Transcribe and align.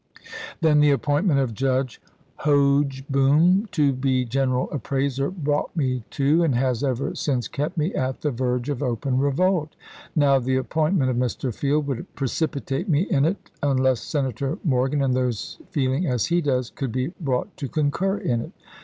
Then 0.61 0.79
the 0.79 0.89
appointment 0.89 1.39
of 1.41 1.53
Judge 1.53 2.01
Hoge 2.37 3.03
94 3.03 3.03
ABRAHAM 3.03 3.03
LINCOLN 3.03 3.03
Chap. 3.03 3.05
iv. 3.05 3.11
boom 3.61 3.67
to 3.71 3.93
be 3.93 4.25
general 4.25 4.71
appraiser 4.71 5.29
brought 5.29 5.77
me 5.77 6.03
to, 6.09 6.41
and 6.43 6.55
has 6.55 6.83
ever 6.83 7.13
since 7.13 7.47
kept 7.47 7.77
me 7.77 7.93
at, 7.93 8.21
the 8.21 8.31
verge 8.31 8.67
of 8.69 8.81
open 8.81 9.19
revolt. 9.19 9.75
Now 10.15 10.39
the 10.39 10.55
appointment 10.57 11.11
of 11.11 11.17
Mr. 11.17 11.53
Field 11.53 11.85
would 11.85 12.11
precipitate 12.15 12.89
me 12.89 13.01
in 13.11 13.25
it, 13.25 13.51
un 13.61 13.77
less 13.77 13.99
Senator 14.01 14.57
Morgan, 14.63 15.03
and 15.03 15.13
those 15.15 15.59
feeling 15.69 16.07
as 16.07 16.25
he 16.25 16.41
does, 16.41 16.71
could 16.71 16.95
Lincoln 16.95 17.13
^e 17.21 17.23
brought 17.23 17.55
to 17.57 17.67
concur 17.67 18.17
in 18.17 18.41
it. 18.41 18.53